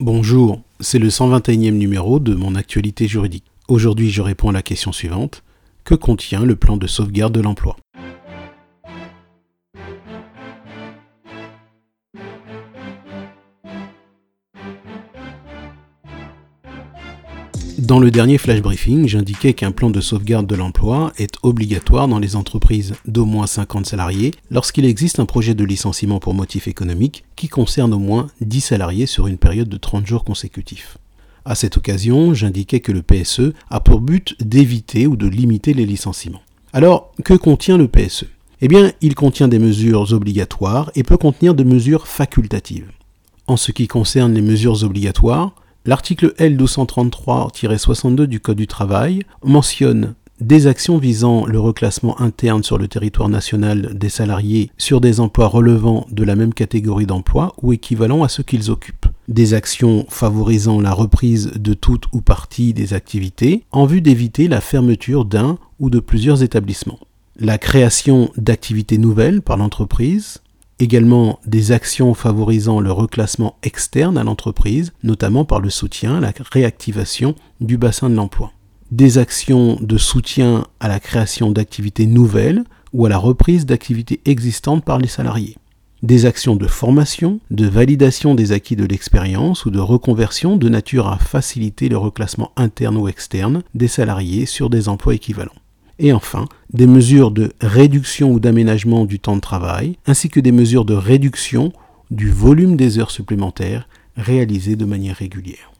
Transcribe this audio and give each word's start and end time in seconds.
Bonjour, 0.00 0.60
c'est 0.78 1.00
le 1.00 1.08
121e 1.08 1.72
numéro 1.72 2.20
de 2.20 2.36
mon 2.36 2.54
actualité 2.54 3.08
juridique. 3.08 3.42
Aujourd'hui, 3.66 4.10
je 4.10 4.22
réponds 4.22 4.50
à 4.50 4.52
la 4.52 4.62
question 4.62 4.92
suivante. 4.92 5.42
Que 5.82 5.96
contient 5.96 6.44
le 6.44 6.54
plan 6.54 6.76
de 6.76 6.86
sauvegarde 6.86 7.34
de 7.34 7.40
l'emploi? 7.40 7.74
Dans 17.78 18.00
le 18.00 18.10
dernier 18.10 18.38
flash 18.38 18.60
briefing, 18.60 19.06
j'indiquais 19.06 19.54
qu'un 19.54 19.70
plan 19.70 19.88
de 19.88 20.00
sauvegarde 20.00 20.48
de 20.48 20.56
l'emploi 20.56 21.12
est 21.16 21.36
obligatoire 21.44 22.08
dans 22.08 22.18
les 22.18 22.34
entreprises 22.34 22.94
d'au 23.06 23.24
moins 23.24 23.46
50 23.46 23.86
salariés 23.86 24.32
lorsqu'il 24.50 24.84
existe 24.84 25.20
un 25.20 25.26
projet 25.26 25.54
de 25.54 25.62
licenciement 25.62 26.18
pour 26.18 26.34
motif 26.34 26.66
économique 26.66 27.22
qui 27.36 27.46
concerne 27.46 27.94
au 27.94 28.00
moins 28.00 28.26
10 28.40 28.60
salariés 28.62 29.06
sur 29.06 29.28
une 29.28 29.38
période 29.38 29.68
de 29.68 29.76
30 29.76 30.04
jours 30.04 30.24
consécutifs. 30.24 30.98
À 31.44 31.54
cette 31.54 31.76
occasion, 31.76 32.34
j'indiquais 32.34 32.80
que 32.80 32.90
le 32.90 33.02
PSE 33.02 33.52
a 33.70 33.78
pour 33.78 34.00
but 34.00 34.34
d'éviter 34.42 35.06
ou 35.06 35.14
de 35.14 35.28
limiter 35.28 35.72
les 35.72 35.86
licenciements. 35.86 36.42
Alors, 36.72 37.12
que 37.24 37.34
contient 37.34 37.78
le 37.78 37.86
PSE 37.86 38.24
Eh 38.60 38.66
bien, 38.66 38.90
il 39.02 39.14
contient 39.14 39.46
des 39.46 39.60
mesures 39.60 40.12
obligatoires 40.12 40.90
et 40.96 41.04
peut 41.04 41.16
contenir 41.16 41.54
des 41.54 41.64
mesures 41.64 42.08
facultatives. 42.08 42.90
En 43.46 43.56
ce 43.56 43.70
qui 43.70 43.86
concerne 43.86 44.34
les 44.34 44.42
mesures 44.42 44.82
obligatoires, 44.82 45.54
L'article 45.88 46.34
L233-62 46.38 48.24
du 48.24 48.40
Code 48.40 48.58
du 48.58 48.66
travail 48.66 49.22
mentionne 49.42 50.16
des 50.38 50.66
actions 50.66 50.98
visant 50.98 51.46
le 51.46 51.58
reclassement 51.58 52.20
interne 52.20 52.62
sur 52.62 52.76
le 52.76 52.88
territoire 52.88 53.30
national 53.30 53.96
des 53.96 54.10
salariés 54.10 54.70
sur 54.76 55.00
des 55.00 55.18
emplois 55.18 55.46
relevant 55.46 56.06
de 56.10 56.24
la 56.24 56.36
même 56.36 56.52
catégorie 56.52 57.06
d'emploi 57.06 57.54
ou 57.62 57.72
équivalent 57.72 58.22
à 58.22 58.28
ceux 58.28 58.42
qu'ils 58.42 58.70
occupent. 58.70 59.06
Des 59.28 59.54
actions 59.54 60.04
favorisant 60.10 60.78
la 60.78 60.92
reprise 60.92 61.52
de 61.54 61.72
toute 61.72 62.04
ou 62.12 62.20
partie 62.20 62.74
des 62.74 62.92
activités 62.92 63.64
en 63.72 63.86
vue 63.86 64.02
d'éviter 64.02 64.46
la 64.46 64.60
fermeture 64.60 65.24
d'un 65.24 65.56
ou 65.80 65.88
de 65.88 66.00
plusieurs 66.00 66.42
établissements. 66.42 67.00
La 67.40 67.56
création 67.56 68.30
d'activités 68.36 68.98
nouvelles 68.98 69.40
par 69.40 69.56
l'entreprise, 69.56 70.42
également 70.80 71.40
des 71.46 71.72
actions 71.72 72.14
favorisant 72.14 72.80
le 72.80 72.92
reclassement 72.92 73.56
externe 73.62 74.18
à 74.18 74.24
l'entreprise, 74.24 74.92
notamment 75.02 75.44
par 75.44 75.60
le 75.60 75.70
soutien 75.70 76.16
à 76.16 76.20
la 76.20 76.32
réactivation 76.52 77.34
du 77.60 77.76
bassin 77.76 78.10
de 78.10 78.14
l'emploi. 78.14 78.52
Des 78.90 79.18
actions 79.18 79.76
de 79.80 79.98
soutien 79.98 80.66
à 80.80 80.88
la 80.88 81.00
création 81.00 81.50
d'activités 81.50 82.06
nouvelles 82.06 82.64
ou 82.92 83.06
à 83.06 83.08
la 83.08 83.18
reprise 83.18 83.66
d'activités 83.66 84.20
existantes 84.24 84.84
par 84.84 84.98
les 84.98 85.08
salariés. 85.08 85.56
Des 86.02 86.26
actions 86.26 86.54
de 86.54 86.68
formation, 86.68 87.40
de 87.50 87.66
validation 87.66 88.36
des 88.36 88.52
acquis 88.52 88.76
de 88.76 88.86
l'expérience 88.86 89.66
ou 89.66 89.70
de 89.70 89.80
reconversion 89.80 90.56
de 90.56 90.68
nature 90.68 91.08
à 91.08 91.18
faciliter 91.18 91.88
le 91.88 91.98
reclassement 91.98 92.52
interne 92.56 92.96
ou 92.96 93.08
externe 93.08 93.62
des 93.74 93.88
salariés 93.88 94.46
sur 94.46 94.70
des 94.70 94.88
emplois 94.88 95.14
équivalents 95.14 95.52
et 95.98 96.12
enfin 96.12 96.46
des 96.72 96.86
mesures 96.86 97.30
de 97.30 97.52
réduction 97.60 98.32
ou 98.32 98.40
d'aménagement 98.40 99.04
du 99.04 99.18
temps 99.18 99.36
de 99.36 99.40
travail, 99.40 99.98
ainsi 100.06 100.28
que 100.28 100.40
des 100.40 100.52
mesures 100.52 100.84
de 100.84 100.94
réduction 100.94 101.72
du 102.10 102.30
volume 102.30 102.76
des 102.76 102.98
heures 102.98 103.10
supplémentaires 103.10 103.88
réalisées 104.16 104.76
de 104.76 104.84
manière 104.84 105.16
régulière. 105.16 105.72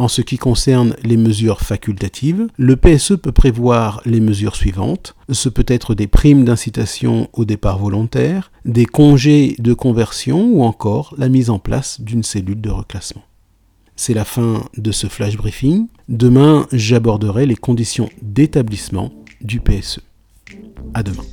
En 0.00 0.06
ce 0.06 0.22
qui 0.22 0.38
concerne 0.38 0.94
les 1.02 1.16
mesures 1.16 1.60
facultatives, 1.60 2.46
le 2.56 2.76
PSE 2.76 3.16
peut 3.20 3.32
prévoir 3.32 4.00
les 4.06 4.20
mesures 4.20 4.54
suivantes. 4.54 5.16
Ce 5.28 5.48
peut 5.48 5.64
être 5.66 5.96
des 5.96 6.06
primes 6.06 6.44
d'incitation 6.44 7.28
au 7.32 7.44
départ 7.44 7.78
volontaire, 7.78 8.52
des 8.64 8.86
congés 8.86 9.56
de 9.58 9.74
conversion 9.74 10.50
ou 10.52 10.62
encore 10.62 11.16
la 11.18 11.28
mise 11.28 11.50
en 11.50 11.58
place 11.58 12.00
d'une 12.00 12.22
cellule 12.22 12.60
de 12.60 12.70
reclassement. 12.70 13.24
C'est 13.96 14.14
la 14.14 14.24
fin 14.24 14.62
de 14.76 14.92
ce 14.92 15.08
flash 15.08 15.36
briefing. 15.36 15.88
Demain, 16.08 16.68
j'aborderai 16.70 17.46
les 17.46 17.56
conditions 17.56 18.08
d'établissement 18.22 19.10
du 19.40 19.60
PSE. 19.60 20.00
À 20.94 21.02
demain. 21.02 21.24